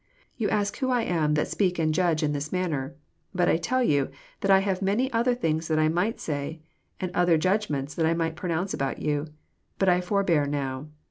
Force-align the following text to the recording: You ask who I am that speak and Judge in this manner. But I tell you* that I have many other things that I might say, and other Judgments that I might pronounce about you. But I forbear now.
You 0.35 0.49
ask 0.49 0.77
who 0.77 0.89
I 0.89 1.03
am 1.03 1.35
that 1.35 1.47
speak 1.47 1.77
and 1.77 1.93
Judge 1.93 2.23
in 2.23 2.31
this 2.31 2.51
manner. 2.51 2.95
But 3.35 3.47
I 3.47 3.57
tell 3.57 3.83
you* 3.83 4.09
that 4.39 4.49
I 4.49 4.57
have 4.57 4.81
many 4.81 5.13
other 5.13 5.35
things 5.35 5.67
that 5.67 5.77
I 5.77 5.89
might 5.89 6.19
say, 6.19 6.59
and 6.99 7.11
other 7.13 7.37
Judgments 7.37 7.93
that 7.93 8.07
I 8.07 8.15
might 8.15 8.35
pronounce 8.35 8.73
about 8.73 8.97
you. 8.99 9.27
But 9.77 9.89
I 9.89 10.01
forbear 10.01 10.47
now. 10.47 10.87